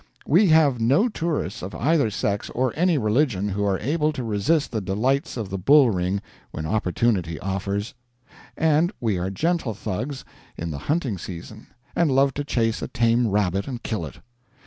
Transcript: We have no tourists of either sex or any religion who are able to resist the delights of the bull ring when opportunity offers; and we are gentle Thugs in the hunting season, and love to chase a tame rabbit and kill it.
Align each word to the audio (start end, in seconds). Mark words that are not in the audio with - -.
We 0.25 0.47
have 0.47 0.81
no 0.81 1.09
tourists 1.09 1.61
of 1.61 1.75
either 1.75 2.09
sex 2.09 2.49
or 2.55 2.73
any 2.75 2.97
religion 2.97 3.49
who 3.49 3.63
are 3.65 3.77
able 3.77 4.11
to 4.13 4.23
resist 4.23 4.71
the 4.71 4.81
delights 4.81 5.37
of 5.37 5.51
the 5.51 5.59
bull 5.59 5.91
ring 5.91 6.23
when 6.49 6.65
opportunity 6.65 7.39
offers; 7.39 7.93
and 8.57 8.91
we 8.99 9.19
are 9.19 9.29
gentle 9.29 9.75
Thugs 9.75 10.25
in 10.57 10.71
the 10.71 10.79
hunting 10.89 11.19
season, 11.19 11.67
and 11.95 12.09
love 12.09 12.33
to 12.33 12.43
chase 12.43 12.81
a 12.81 12.87
tame 12.87 13.27
rabbit 13.27 13.67
and 13.67 13.83
kill 13.83 14.03
it. 14.03 14.21